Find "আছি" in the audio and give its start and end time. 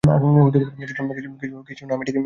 2.15-2.19